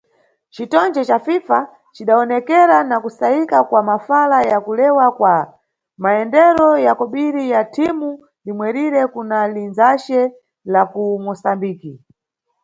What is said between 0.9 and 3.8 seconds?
ca FIFA cidawoneka na kusayika